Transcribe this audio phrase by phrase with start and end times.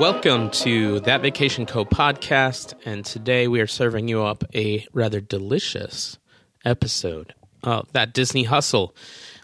[0.00, 5.20] Welcome to That Vacation Co podcast, and today we are serving you up a rather
[5.20, 6.18] delicious
[6.64, 8.96] episode of That Disney Hustle.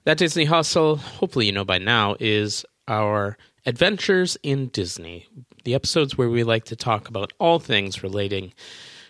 [0.05, 3.37] That Disney Hustle, hopefully you know by now, is our
[3.67, 5.27] adventures in Disney.
[5.65, 8.55] The episodes where we like to talk about all things relating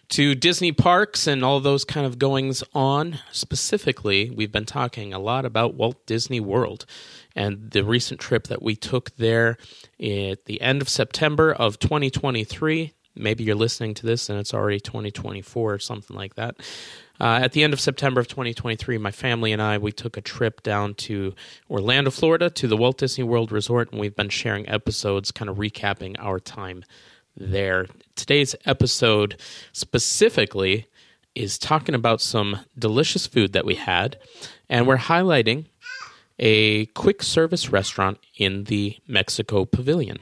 [0.09, 3.19] to Disney parks and all those kind of goings on.
[3.33, 6.87] Specifically, we've been talking a lot about Walt Disney World
[7.35, 9.59] and the recent trip that we took there
[10.01, 12.93] at the end of September of 2023.
[13.15, 16.57] Maybe you're listening to this and it's already 2024 or something like that.
[17.19, 20.21] Uh, at the end of September of 2023, my family and I we took a
[20.21, 21.35] trip down to
[21.71, 25.57] Orlando, Florida, to the Walt Disney World Resort, and we've been sharing episodes, kind of
[25.57, 26.85] recapping our time
[27.37, 27.87] there.
[28.15, 29.41] Today's episode
[29.73, 30.87] specifically
[31.35, 34.19] is talking about some delicious food that we had,
[34.69, 35.67] and we're highlighting
[36.39, 40.19] a quick service restaurant in the Mexico Pavilion.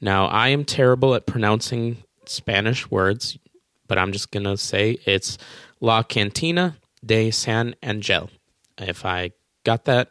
[0.00, 3.38] Now, I am terrible at pronouncing Spanish words,
[3.86, 5.38] but I'm just going to say it's
[5.80, 8.30] La Cantina de San Angel.
[8.78, 9.32] If I
[9.64, 10.10] got that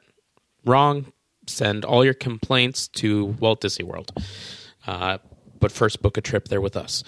[0.66, 1.14] wrong,
[1.46, 4.12] send all your complaints to Walt Disney World.
[4.86, 5.18] Uh,
[5.60, 7.04] but first, book a trip there with us.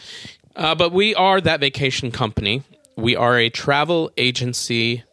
[0.56, 2.64] Uh, but we are that vacation company.
[2.96, 5.04] We are a travel agency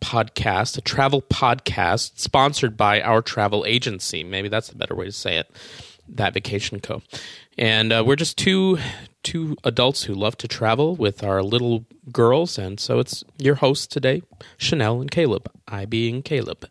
[0.00, 4.24] podcast, a travel podcast sponsored by our travel agency.
[4.24, 5.50] Maybe that's the better way to say it.
[6.08, 7.02] That Vacation Co.
[7.58, 8.78] And uh, we're just two
[9.22, 13.86] two adults who love to travel with our little girls, and so it's your hosts
[13.86, 14.22] today,
[14.56, 15.50] Chanel and Caleb.
[15.68, 16.66] I being Caleb.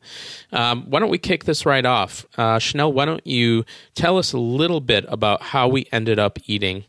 [0.52, 2.92] Um, why don't we kick this right off, uh, Chanel?
[2.92, 6.86] Why don't you tell us a little bit about how we ended up eating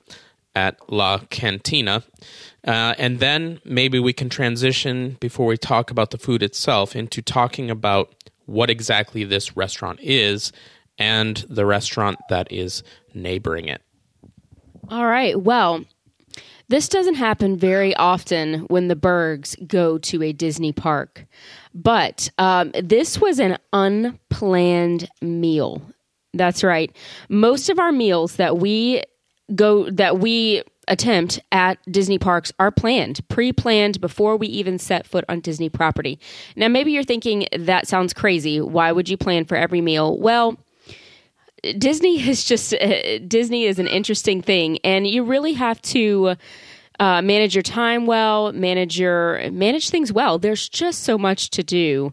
[0.54, 2.02] at La Cantina?
[2.66, 7.22] Uh, and then maybe we can transition before we talk about the food itself into
[7.22, 8.14] talking about
[8.46, 10.52] what exactly this restaurant is
[10.98, 12.82] and the restaurant that is
[13.14, 13.82] neighboring it.
[14.90, 15.40] All right.
[15.40, 15.84] Well,
[16.68, 21.26] this doesn't happen very often when the Bergs go to a Disney park,
[21.72, 25.80] but um, this was an unplanned meal.
[26.34, 26.94] That's right.
[27.28, 29.02] Most of our meals that we
[29.54, 35.06] go that we attempt at Disney parks are planned, pre planned before we even set
[35.06, 36.18] foot on Disney property.
[36.56, 38.60] Now, maybe you're thinking that sounds crazy.
[38.60, 40.18] Why would you plan for every meal?
[40.18, 40.56] Well,
[41.78, 46.34] Disney is just uh, Disney is an interesting thing, and you really have to
[46.98, 50.38] uh, manage your time well, manage your manage things well.
[50.38, 52.12] There's just so much to do.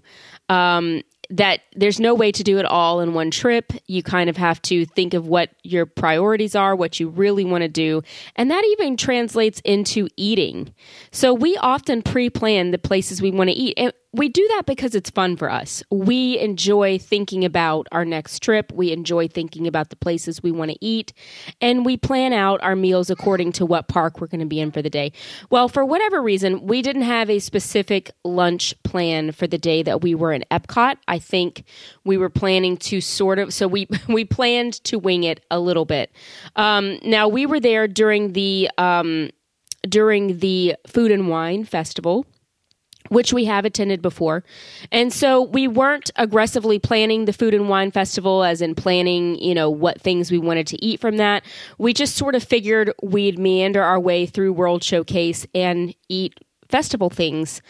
[0.50, 3.74] Um, that there's no way to do it all in one trip.
[3.88, 7.63] You kind of have to think of what your priorities are, what you really want
[7.63, 8.02] to do.
[8.36, 10.74] And that even translates into eating.
[11.12, 13.74] So we often pre plan the places we want to eat.
[13.78, 15.83] And we do that because it's fun for us.
[15.91, 18.72] We enjoy thinking about our next trip.
[18.73, 21.13] We enjoy thinking about the places we want to eat.
[21.61, 24.72] And we plan out our meals according to what park we're going to be in
[24.72, 25.11] for the day.
[25.51, 30.01] Well, for whatever reason, we didn't have a specific lunch plan for the day that
[30.01, 30.97] we were in Epcot.
[31.07, 31.63] I think
[32.03, 35.85] we were planning to sort of, so we, we planned to wing it a little
[35.85, 36.11] bit.
[36.56, 39.29] Um, now, we were there during the, um,
[39.88, 42.25] during the Food and Wine Festival
[43.09, 44.44] which we have attended before.
[44.91, 49.56] And so we weren't aggressively planning the food and wine festival as in planning, you
[49.56, 51.44] know, what things we wanted to eat from that.
[51.78, 56.35] We just sort of figured we'd meander our way through World Showcase and eat
[56.69, 57.62] festival things.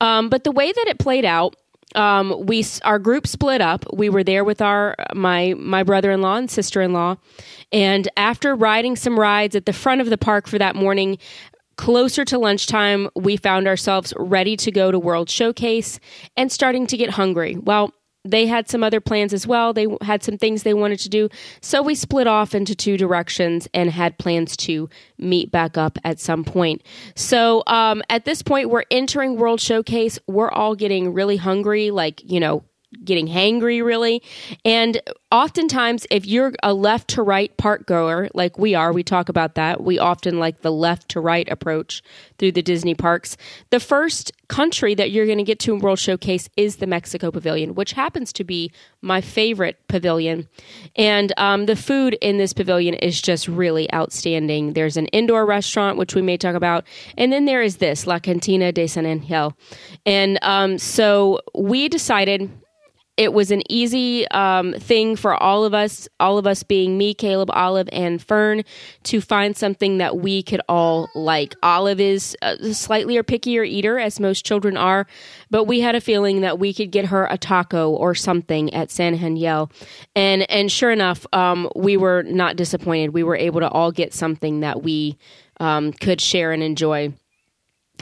[0.00, 1.56] Um, but the way that it played out,
[1.94, 3.84] um, we our group split up.
[3.92, 7.16] We were there with our my my brother in law and sister in law,
[7.72, 11.18] and after riding some rides at the front of the park for that morning,
[11.76, 15.98] Closer to lunchtime, we found ourselves ready to go to World Showcase
[16.36, 17.56] and starting to get hungry.
[17.56, 17.92] Well,
[18.24, 19.74] they had some other plans as well.
[19.74, 21.28] They had some things they wanted to do.
[21.60, 24.88] So we split off into two directions and had plans to
[25.18, 26.82] meet back up at some point.
[27.16, 30.18] So um, at this point, we're entering World Showcase.
[30.26, 32.64] We're all getting really hungry, like, you know,
[33.04, 34.22] getting hangry really.
[34.64, 35.00] And
[35.30, 39.56] oftentimes if you're a left to right park goer like we are we talk about
[39.56, 42.02] that we often like the left to right approach
[42.38, 43.36] through the disney parks.
[43.70, 47.30] The first country that you're going to get to in world showcase is the mexico
[47.30, 48.70] pavilion which happens to be
[49.02, 50.48] my favorite pavilion.
[50.96, 54.72] And um, the food in this pavilion is just really outstanding.
[54.72, 56.84] There's an indoor restaurant which we may talk about
[57.18, 59.54] and then there is this la cantina de san angel.
[60.06, 62.50] And um, so we decided
[63.16, 67.14] it was an easy um, thing for all of us, all of us being me,
[67.14, 68.64] Caleb, Olive, and Fern,
[69.04, 71.54] to find something that we could all like.
[71.62, 75.06] Olive is a slightly or pickier eater, as most children are,
[75.50, 78.90] but we had a feeling that we could get her a taco or something at
[78.90, 79.70] San Angel,
[80.16, 83.10] and and sure enough, um, we were not disappointed.
[83.10, 85.16] We were able to all get something that we
[85.60, 87.12] um, could share and enjoy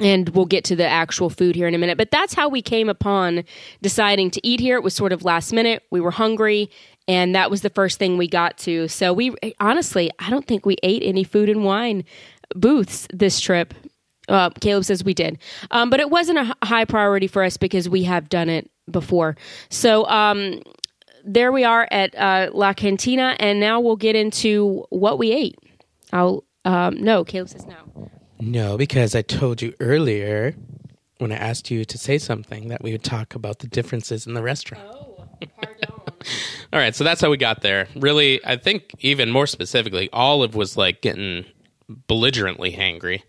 [0.00, 1.98] and we'll get to the actual food here in a minute.
[1.98, 3.44] But that's how we came upon
[3.82, 4.76] deciding to eat here.
[4.76, 5.82] It was sort of last minute.
[5.90, 6.70] We were hungry,
[7.06, 8.88] and that was the first thing we got to.
[8.88, 12.04] So we honestly, I don't think we ate any food and wine
[12.54, 13.74] booths this trip.
[14.28, 15.38] Uh, Caleb says we did,
[15.72, 19.36] um, but it wasn't a high priority for us because we have done it before.
[19.68, 20.62] So um,
[21.24, 25.58] there we are at uh, La Cantina, and now we'll get into what we ate.
[26.12, 28.10] I'll um, no, Caleb says no.
[28.44, 30.56] No, because I told you earlier
[31.18, 34.34] when I asked you to say something that we would talk about the differences in
[34.34, 34.82] the restaurant.
[34.84, 35.28] Oh,
[35.60, 35.90] pardon.
[36.72, 37.86] All right, so that's how we got there.
[37.94, 41.44] Really, I think even more specifically, Olive was like getting
[42.08, 43.22] belligerently hangry.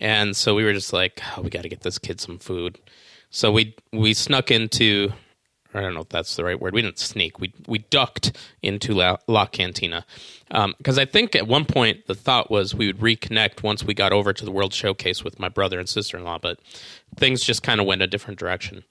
[0.00, 2.80] And so we were just like, oh, we got to get this kid some food.
[3.28, 5.12] So we we snuck into
[5.74, 6.72] I don't know if that's the right word.
[6.72, 7.40] We didn't sneak.
[7.40, 10.06] We we ducked into La, La Cantina
[10.48, 13.94] because um, I think at one point the thought was we would reconnect once we
[13.94, 16.60] got over to the World Showcase with my brother and sister in law, but
[17.16, 18.84] things just kind of went a different direction.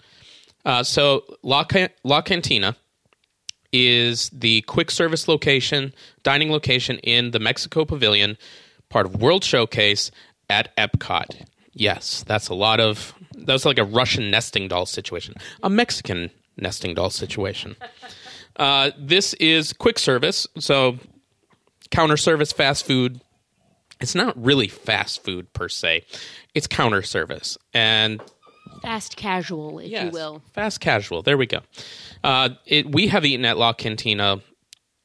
[0.66, 1.66] Uh, so La,
[2.04, 2.76] La Cantina
[3.72, 8.38] is the quick service location, dining location in the Mexico Pavilion,
[8.90, 10.12] part of World Showcase
[10.50, 11.46] at Epcot.
[11.74, 13.14] Yes, that's a lot of.
[13.36, 15.34] That was like a Russian nesting doll situation,
[15.64, 17.76] a Mexican nesting doll situation.
[18.56, 20.98] Uh, this is quick service, so
[21.90, 23.22] counter service fast food.
[24.00, 26.04] It's not really fast food per se.
[26.54, 28.22] It's counter service and
[28.82, 30.42] fast casual, if yes, you will.
[30.54, 31.24] Fast casual.
[31.24, 31.62] There we go.
[32.24, 34.42] Uh, it, we have eaten at La Cantina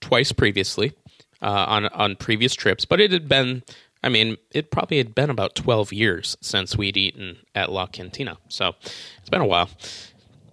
[0.00, 0.92] twice previously
[1.40, 3.62] uh, on on previous trips, but it had been.
[4.00, 8.38] I mean, it probably had been about twelve years since we'd eaten at La Cantina,
[8.48, 8.74] so
[9.18, 9.70] it's been a while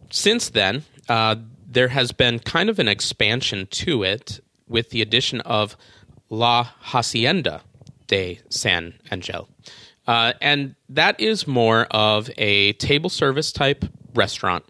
[0.10, 1.36] since then, uh,
[1.68, 5.76] there has been kind of an expansion to it with the addition of
[6.30, 7.62] La Hacienda
[8.08, 9.48] de San Angel.
[10.08, 14.64] Uh, and that is more of a table service type restaurant,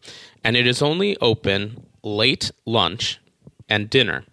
[0.43, 3.19] and it is only open late lunch
[3.67, 4.23] and dinner.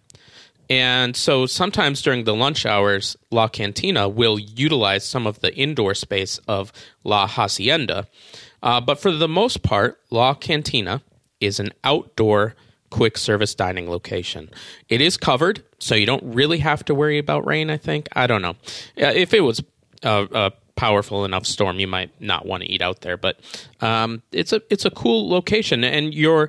[0.70, 5.94] And so sometimes during the lunch hours, La Cantina will utilize some of the indoor
[5.94, 6.72] space of
[7.04, 8.06] La Hacienda
[8.62, 11.02] uh, but for the most part, La Cantina
[11.40, 12.54] is an outdoor
[12.90, 14.50] quick service dining location.
[14.88, 18.08] It is covered, so you don't really have to worry about rain, I think.
[18.12, 18.56] I don't know.
[19.00, 19.62] Uh, if it was
[20.02, 23.38] a, a, powerful enough storm, you might not want to eat out there, but
[23.80, 26.48] um, it's a it's a cool location and you're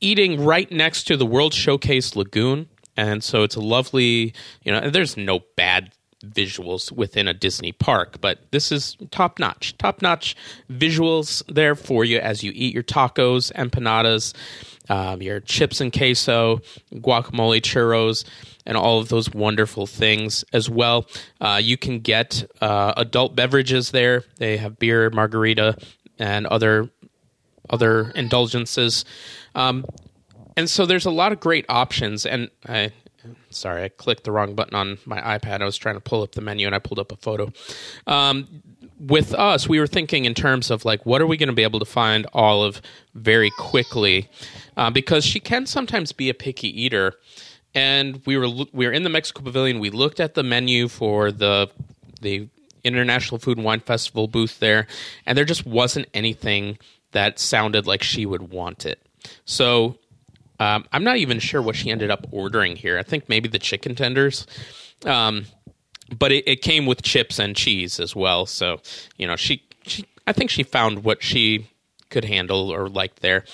[0.00, 4.32] eating right next to the World Showcase Lagoon and so it's a lovely,
[4.62, 5.92] you know, there's no bad
[6.32, 9.76] visuals within a Disney park, but this is top notch.
[9.78, 10.36] Top notch
[10.70, 14.34] visuals there for you as you eat your tacos, empanadas,
[14.88, 16.60] um, your chips and queso,
[16.94, 18.24] guacamole, churros,
[18.64, 21.06] and all of those wonderful things as well.
[21.40, 24.24] Uh, you can get uh, adult beverages there.
[24.36, 25.76] They have beer, margarita,
[26.18, 26.90] and other
[27.68, 29.04] other indulgences.
[29.54, 29.84] Um,
[30.56, 32.92] and so there's a lot of great options, and I
[33.50, 35.62] sorry, I clicked the wrong button on my iPad.
[35.62, 37.52] I was trying to pull up the menu and I pulled up a photo.
[38.06, 38.62] Um,
[38.98, 41.62] with us, we were thinking in terms of like, what are we going to be
[41.62, 42.80] able to find Olive
[43.14, 44.28] very quickly?
[44.76, 47.14] Uh, because she can sometimes be a picky eater.
[47.74, 49.80] And we were we were in the Mexico Pavilion.
[49.80, 51.68] We looked at the menu for the
[52.22, 52.48] the
[52.84, 54.86] International Food and Wine Festival booth there,
[55.26, 56.78] and there just wasn't anything
[57.12, 59.02] that sounded like she would want it.
[59.44, 59.98] So
[60.58, 62.98] um, I'm not even sure what she ended up ordering here.
[62.98, 64.46] I think maybe the chicken tenders.
[65.04, 65.46] Um,
[66.16, 68.46] but it, it, came with chips and cheese as well.
[68.46, 68.80] So,
[69.16, 71.68] you know, she, she, I think she found what she
[72.10, 73.44] could handle or liked there.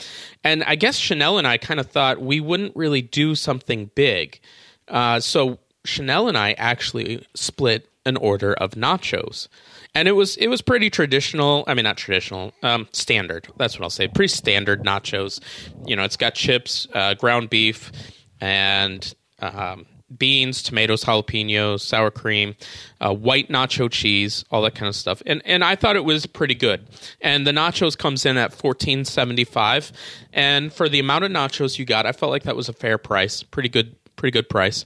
[0.45, 4.41] And I guess Chanel and I kind of thought we wouldn't really do something big.
[4.89, 9.49] Uh, so Chanel and I actually split an order of nachos
[9.95, 11.65] and it was it was pretty traditional.
[11.67, 13.49] I mean, not traditional, um, standard.
[13.57, 14.09] That's what I'll say.
[14.09, 15.41] Pretty standard nachos.
[15.87, 17.93] You know, it's got chips, uh, ground beef,
[18.41, 22.55] and um, beans, tomatoes, jalapenos, sour cream,
[23.01, 25.23] uh, white nacho cheese, all that kind of stuff.
[25.27, 26.87] And and I thought it was pretty good.
[27.21, 29.93] And the nachos comes in at fourteen seventy five,
[30.33, 32.99] and for the amount of nachos you got, I felt like that was a fair
[32.99, 33.43] price.
[33.43, 34.85] Pretty good, pretty good price.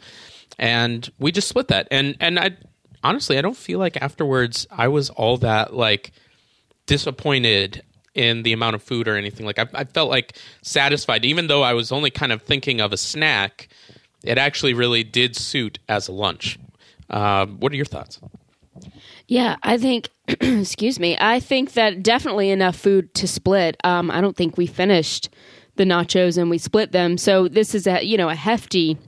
[0.59, 1.89] And we just split that.
[1.91, 2.57] And and I
[3.03, 6.13] honestly, I don't feel like afterwards I was all that like
[6.87, 7.83] disappointed
[8.15, 9.45] in the amount of food or anything.
[9.47, 12.93] Like I, I felt like satisfied, even though I was only kind of thinking of
[12.93, 13.69] a snack.
[14.25, 16.59] It actually really did suit as a lunch.
[17.09, 18.19] Uh, what are your thoughts?
[19.29, 23.77] Yeah, I think, excuse me, I think that definitely enough food to split.
[23.85, 25.29] Um, I don't think we finished
[25.77, 27.19] the nachos and we split them.
[27.19, 28.99] So this is a, you know, a hefty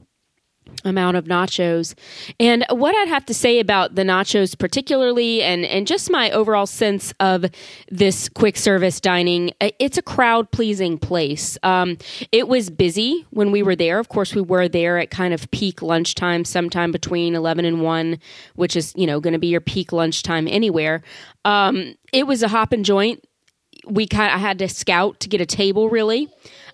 [0.85, 1.95] amount of nachos.
[2.39, 6.67] And what I'd have to say about the nachos particularly and and just my overall
[6.67, 7.47] sense of
[7.91, 11.59] this quick service dining, it's a crowd pleasing place.
[11.63, 11.99] Um,
[12.33, 13.99] it was busy when we were there.
[13.99, 18.19] Of course, we were there at kind of peak lunchtime, sometime between 11 and 1,
[18.55, 21.03] which is, you know, going to be your peak lunchtime anywhere.
[21.45, 23.25] Um, it was a hop and joint.
[23.87, 26.29] We kind of had to scout to get a table really.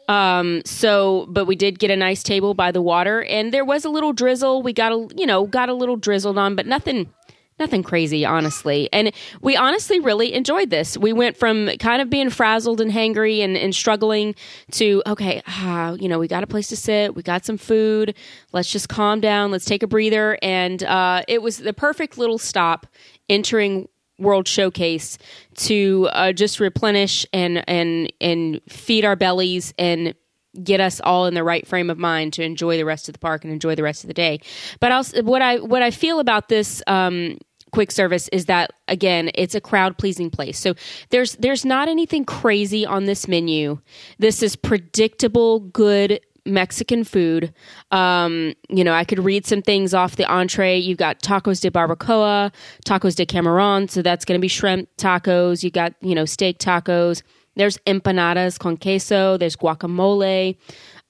[0.08, 3.84] Um, so, but we did get a nice table by the water, and there was
[3.84, 4.62] a little drizzle.
[4.62, 7.12] We got a, you know, got a little drizzled on, but nothing,
[7.58, 8.88] nothing crazy, honestly.
[8.92, 10.98] And we honestly really enjoyed this.
[10.98, 14.34] We went from kind of being frazzled and hangry and, and struggling
[14.72, 18.14] to, okay, ah, you know, we got a place to sit, we got some food.
[18.52, 19.50] Let's just calm down.
[19.50, 20.38] Let's take a breather.
[20.42, 22.86] And uh, it was the perfect little stop
[23.28, 25.18] entering World Showcase
[25.56, 30.14] to uh, just replenish and and and feed our bellies and
[30.62, 33.18] get us all in the right frame of mind to enjoy the rest of the
[33.18, 34.40] park and enjoy the rest of the day.
[34.80, 36.82] But also, what I what I feel about this.
[36.86, 37.38] Um,
[37.72, 40.74] quick service is that again it's a crowd pleasing place so
[41.10, 43.76] there's there's not anything crazy on this menu
[44.20, 47.52] this is predictable good Mexican food.
[47.90, 50.78] Um, you know, I could read some things off the entree.
[50.78, 52.52] You've got tacos de barbacoa,
[52.84, 55.62] tacos de camarón, so that's going to be shrimp tacos.
[55.62, 57.22] You got, you know, steak tacos.
[57.56, 59.36] There's empanadas con queso.
[59.36, 60.56] There's guacamole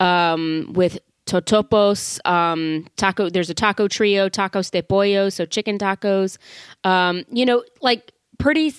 [0.00, 2.20] um, with totopos.
[2.26, 3.30] Um, taco.
[3.30, 6.36] There's a taco trio, tacos de pollo, so chicken tacos.
[6.84, 8.74] Um, you know, like pretty,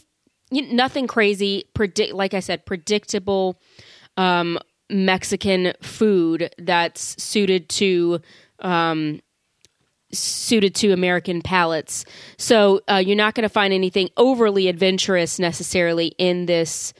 [0.51, 1.65] you, nothing crazy.
[1.73, 3.59] Predict, like I said, predictable.
[4.17, 8.19] Um, Mexican food that's suited to
[8.59, 9.21] um,
[10.11, 12.05] suited to American palates.
[12.37, 16.93] So uh, you're not going to find anything overly adventurous necessarily in this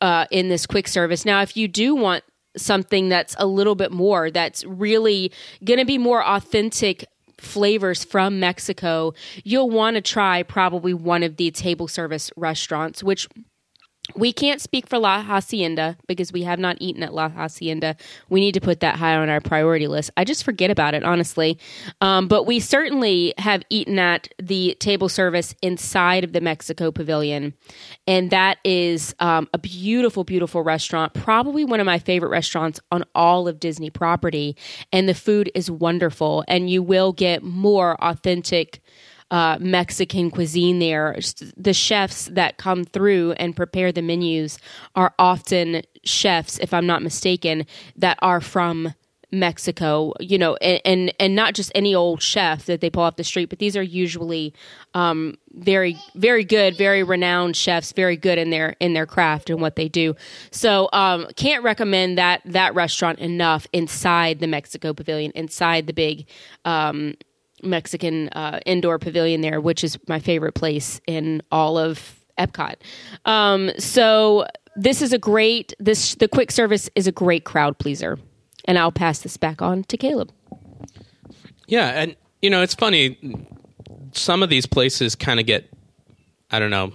[0.00, 1.24] uh, in this quick service.
[1.24, 2.24] Now, if you do want
[2.56, 5.32] something that's a little bit more, that's really
[5.64, 7.06] going to be more authentic
[7.38, 9.14] flavors from Mexico,
[9.44, 13.28] you'll want to try probably one of the table service restaurants, which
[14.16, 17.96] we can't speak for La Hacienda because we have not eaten at La Hacienda.
[18.28, 20.10] We need to put that high on our priority list.
[20.16, 21.56] I just forget about it, honestly.
[22.00, 27.54] Um, but we certainly have eaten at the table service inside of the Mexico Pavilion.
[28.06, 31.14] And that is um, a beautiful, beautiful restaurant.
[31.14, 34.56] Probably one of my favorite restaurants on all of Disney property.
[34.92, 36.44] And the food is wonderful.
[36.48, 38.81] And you will get more authentic
[39.32, 41.18] uh, Mexican cuisine there.
[41.56, 44.58] The chefs that come through and prepare the menus
[44.94, 48.94] are often chefs, if I'm not mistaken, that are from
[49.34, 53.16] Mexico, you know, and, and, and not just any old chef that they pull off
[53.16, 54.52] the street, but these are usually
[54.92, 59.62] um, very very good, very renowned chefs, very good in their in their craft and
[59.62, 60.14] what they do.
[60.50, 66.26] So um, can't recommend that that restaurant enough inside the Mexico Pavilion, inside the big
[66.66, 67.14] um,
[67.62, 72.76] Mexican uh, indoor pavilion there, which is my favorite place in all of Epcot.
[73.24, 78.18] Um, so this is a great this the quick service is a great crowd pleaser,
[78.64, 80.32] and I'll pass this back on to Caleb.
[81.66, 83.18] Yeah, and you know it's funny.
[84.12, 85.70] Some of these places kind of get,
[86.50, 86.92] I don't know,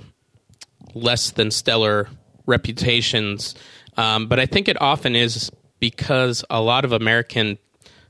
[0.93, 2.07] less than stellar
[2.45, 3.55] reputations,
[3.95, 7.57] um, but I think it often is because a lot of American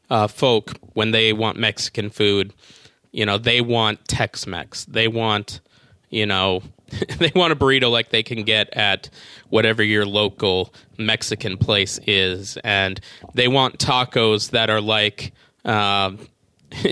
[0.09, 2.53] uh, folk when they want Mexican food,
[3.11, 4.85] you know, they want Tex-Mex.
[4.85, 5.59] They want,
[6.09, 6.61] you know,
[7.17, 9.09] they want a burrito like they can get at
[9.49, 12.99] whatever your local Mexican place is, and
[13.33, 15.33] they want tacos that are like
[15.65, 16.11] uh,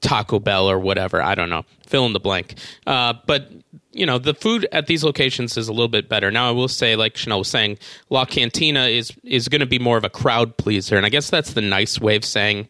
[0.00, 1.22] Taco Bell or whatever.
[1.22, 1.64] I don't know.
[1.86, 2.54] Fill in the blank.
[2.86, 3.50] Uh, but
[3.92, 6.30] you know the food at these locations is a little bit better.
[6.30, 7.78] Now I will say, like Chanel was saying,
[8.10, 11.30] La Cantina is is going to be more of a crowd pleaser, and I guess
[11.30, 12.68] that's the nice way of saying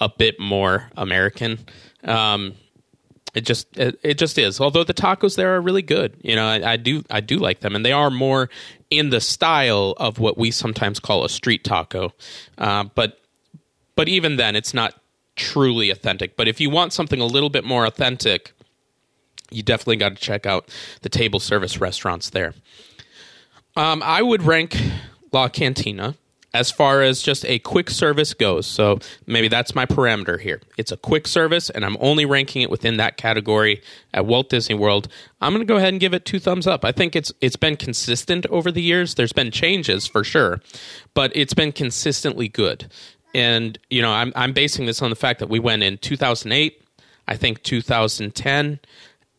[0.00, 1.58] a bit more American.
[2.04, 2.54] Um,
[3.34, 4.60] it just it, it, just is.
[4.60, 7.60] Although the tacos there are really good, you know, I, I, do I do like
[7.60, 8.48] them, and they are more
[8.90, 12.12] in the style of what we sometimes call a street taco.
[12.56, 13.20] Uh, but
[13.94, 14.94] but even then, it's not
[15.36, 16.36] truly authentic.
[16.36, 18.52] But if you want something a little bit more authentic,
[19.50, 20.68] you definitely got to check out
[21.02, 22.54] the table service restaurants there.
[23.76, 24.76] Um, I would rank
[25.32, 26.14] La Cantina
[26.56, 28.66] as far as just a quick service goes.
[28.66, 30.62] So maybe that's my parameter here.
[30.78, 33.82] It's a quick service, and I'm only ranking it within that category
[34.14, 35.08] at Walt Disney World.
[35.42, 36.84] I'm going to go ahead and give it two thumbs up.
[36.84, 39.14] I think it's it's been consistent over the years.
[39.14, 40.60] There's been changes for sure,
[41.12, 42.90] but it's been consistently good.
[43.34, 46.82] And you know, I'm I'm basing this on the fact that we went in 2008,
[47.28, 48.80] I think 2010,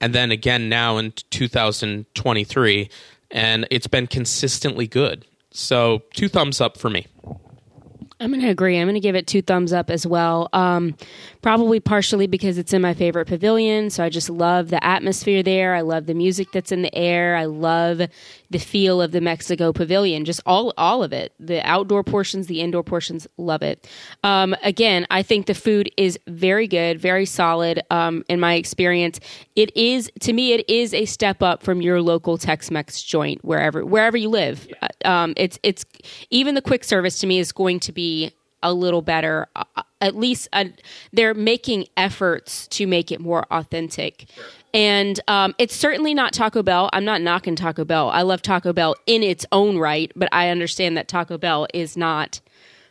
[0.02, 2.90] and then again now in 2023,
[3.32, 5.26] and it's been consistently good.
[5.52, 7.08] So two thumbs up for me.
[8.20, 8.80] I'm going to agree.
[8.80, 10.50] I'm going to give it two thumbs up as well.
[10.52, 10.96] Um,
[11.44, 13.92] probably partially because it's in my favorite pavilion.
[13.92, 15.76] So I just love the atmosphere there.
[15.76, 17.36] I love the music that's in the air.
[17.36, 18.02] I love
[18.50, 20.26] the feel of the Mexico pavilion.
[20.26, 21.34] Just all all of it.
[21.40, 23.88] The outdoor portions, the indoor portions, love it.
[24.24, 27.82] Um, again, I think the food is very good, very solid.
[27.90, 29.20] Um, in my experience,
[29.56, 33.86] it is to me it is a step up from your local Tex-Mex joint wherever
[33.86, 34.68] wherever you live.
[34.82, 35.86] Uh, um, it's it's
[36.30, 38.32] even the quick service to me is going to be
[38.68, 39.48] a little better.
[39.56, 39.64] Uh,
[40.02, 40.66] at least uh,
[41.12, 44.26] they're making efforts to make it more authentic.
[44.34, 44.44] Sure.
[44.74, 46.90] And um, it's certainly not Taco Bell.
[46.94, 48.10] I'm not knocking Taco Bell.
[48.10, 51.98] I love Taco Bell in its own right, but I understand that Taco Bell is
[51.98, 52.42] not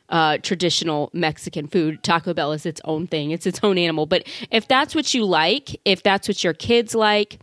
[0.08, 2.02] uh, traditional Mexican food.
[2.02, 4.06] Taco Bell is its own thing, it's its own animal.
[4.06, 7.38] But if that's what you like, if that's what your kids like,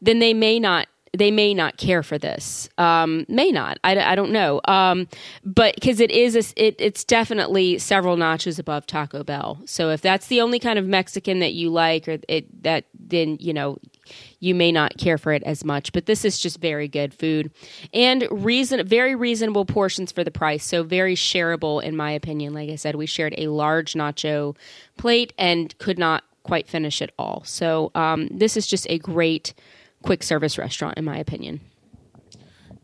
[0.00, 2.68] then they may not they may not care for this.
[2.76, 3.78] Um, may not.
[3.84, 4.60] I, I don't know.
[4.66, 5.08] Um,
[5.44, 9.60] but because it is, a, it, it's definitely several notches above Taco Bell.
[9.64, 13.36] So if that's the only kind of Mexican that you like, or it that then
[13.40, 13.78] you know
[14.40, 15.92] you may not care for it as much.
[15.92, 17.50] But this is just very good food
[17.92, 20.64] and reason very reasonable portions for the price.
[20.64, 22.52] So very shareable in my opinion.
[22.54, 24.56] Like I said, we shared a large nacho
[24.96, 27.42] plate and could not quite finish it all.
[27.44, 29.54] So um, this is just a great
[30.04, 31.60] quick service restaurant, in my opinion.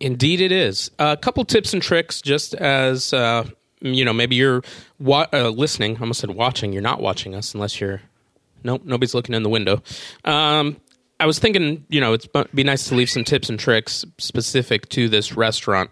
[0.00, 0.90] Indeed, it is.
[0.98, 3.44] A couple tips and tricks, just as uh,
[3.80, 4.62] you know, maybe you're
[4.98, 5.96] wa- uh, listening.
[5.96, 6.72] I almost said watching.
[6.72, 8.00] You're not watching us unless you're.
[8.62, 9.82] Nope, nobody's looking in the window.
[10.24, 10.76] Um,
[11.18, 14.88] I was thinking, you know, it'd be nice to leave some tips and tricks specific
[14.90, 15.90] to this restaurant.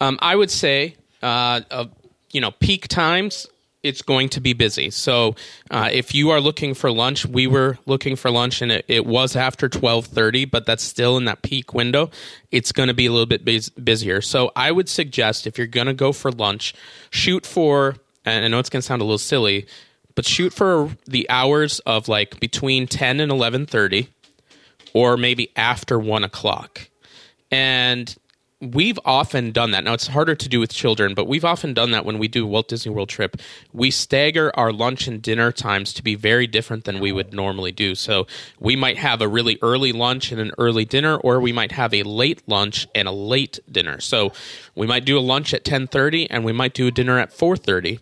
[0.00, 1.86] Um, I would say, uh, uh,
[2.32, 3.46] you know, peak times
[3.82, 4.90] it's going to be busy.
[4.90, 5.34] So
[5.70, 9.06] uh, if you are looking for lunch, we were looking for lunch, and it, it
[9.06, 12.10] was after twelve thirty, but that's still in that peak window.
[12.50, 14.20] It's going to be a little bit bus- busier.
[14.20, 16.74] So I would suggest if you're going to go for lunch,
[17.10, 17.96] shoot for.
[18.24, 19.66] And I know it's going to sound a little silly,
[20.14, 24.10] but shoot for the hours of like between ten and eleven thirty,
[24.94, 26.88] or maybe after one o'clock.
[27.50, 28.16] And
[28.62, 29.82] we've often done that.
[29.82, 32.46] Now it's harder to do with children, but we've often done that when we do
[32.46, 33.36] Walt Disney World trip.
[33.72, 37.72] We stagger our lunch and dinner times to be very different than we would normally
[37.72, 37.96] do.
[37.96, 38.28] So
[38.60, 41.92] we might have a really early lunch and an early dinner, or we might have
[41.92, 44.00] a late lunch and a late dinner.
[44.00, 44.32] So
[44.76, 47.98] we might do a lunch at 10:30 and we might do a dinner at 4:30.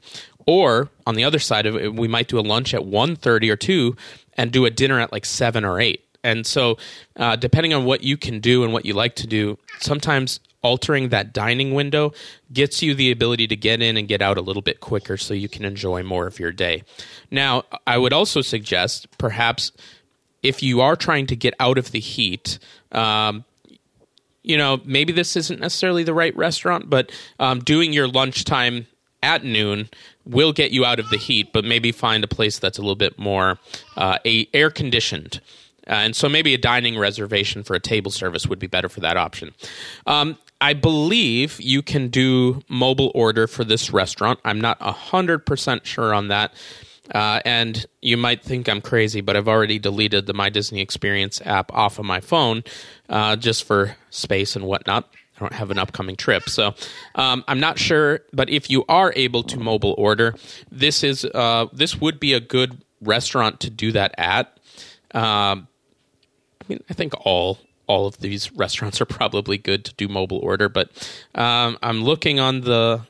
[0.46, 3.56] Or on the other side of it, we might do a lunch at 1.30 or
[3.56, 3.96] 2
[4.36, 6.04] and do a dinner at like 7 or 8.
[6.22, 6.76] And so,
[7.16, 11.08] uh, depending on what you can do and what you like to do, sometimes altering
[11.08, 12.12] that dining window
[12.52, 15.32] gets you the ability to get in and get out a little bit quicker so
[15.32, 16.82] you can enjoy more of your day.
[17.30, 19.72] Now, I would also suggest perhaps
[20.42, 22.58] if you are trying to get out of the heat,
[22.92, 23.44] um,
[24.42, 28.86] you know, maybe this isn't necessarily the right restaurant, but um, doing your lunchtime
[29.22, 29.88] at noon
[30.24, 32.96] will get you out of the heat, but maybe find a place that's a little
[32.96, 33.58] bit more
[33.96, 35.40] uh, air conditioned.
[35.86, 39.00] Uh, and so maybe a dining reservation for a table service would be better for
[39.00, 39.52] that option.
[40.06, 44.40] Um, I believe you can do mobile order for this restaurant.
[44.44, 46.52] I'm not 100% sure on that.
[47.14, 51.40] Uh, and you might think I'm crazy, but I've already deleted the My Disney Experience
[51.44, 52.62] app off of my phone
[53.08, 55.08] uh, just for space and whatnot.
[55.36, 56.74] I don't have an upcoming trip, so
[57.14, 58.20] um, I'm not sure.
[58.32, 60.34] But if you are able to mobile order,
[60.70, 64.58] this is uh, this would be a good restaurant to do that at.
[65.14, 65.66] Um,
[66.60, 67.58] I mean, I think all
[67.90, 70.90] all of these restaurants are probably good to do mobile order, but
[71.35, 73.00] um, I'm looking on the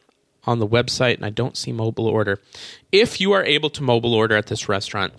[0.45, 2.41] on the website and I don't see mobile order.
[2.91, 5.13] If you are able to mobile order at this restaurant,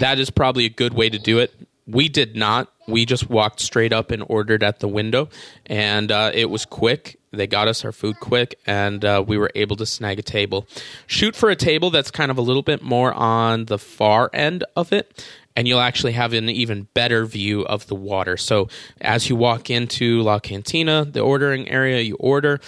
[0.00, 1.54] that is probably a good way to do it.
[1.86, 2.72] We did not.
[2.88, 5.28] We just walked straight up and ordered at the window,
[5.66, 7.20] and uh, it was quick.
[7.30, 10.66] They got us our food quick, and uh, we were able to snag a table.
[11.06, 14.64] Shoot for a table that's kind of a little bit more on the far end
[14.74, 15.24] of it
[15.56, 18.36] and you'll actually have an even better view of the water.
[18.36, 18.68] So
[19.00, 22.60] as you walk into La Cantina, the ordering area, you order,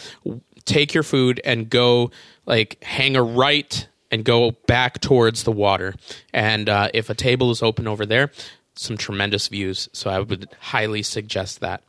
[0.64, 2.10] take your food and go
[2.46, 5.94] like hang a right and go back towards the water.
[6.32, 8.30] And uh, if a table is open over there,
[8.76, 9.88] some tremendous views.
[9.92, 11.82] So I would highly suggest that.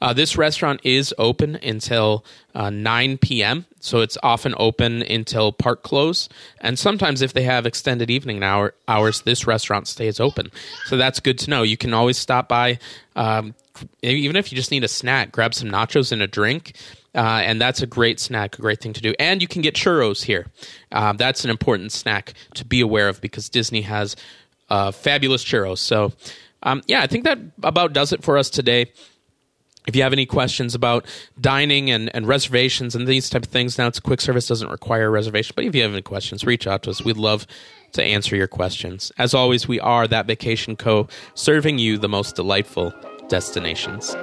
[0.00, 5.82] Uh, this restaurant is open until uh, 9 p.m., so it's often open until park
[5.82, 6.28] close.
[6.60, 10.50] And sometimes, if they have extended evening hour, hours, this restaurant stays open.
[10.86, 11.62] So that's good to know.
[11.62, 12.78] You can always stop by,
[13.14, 13.54] um,
[14.02, 16.74] even if you just need a snack, grab some nachos and a drink.
[17.14, 19.14] Uh, and that's a great snack, a great thing to do.
[19.18, 20.46] And you can get churros here.
[20.92, 24.16] Um, that's an important snack to be aware of because Disney has
[24.68, 25.78] uh, fabulous churros.
[25.78, 26.12] So,
[26.62, 28.92] um, yeah, I think that about does it for us today.
[29.86, 31.06] If you have any questions about
[31.40, 35.06] dining and, and reservations and these type of things, now it's quick service doesn't require
[35.06, 35.52] a reservation.
[35.54, 37.04] But if you have any questions, reach out to us.
[37.04, 37.46] We'd love
[37.92, 39.12] to answer your questions.
[39.16, 41.06] As always, we are that Vacation Co.
[41.34, 42.92] serving you the most delightful
[43.28, 44.16] destinations.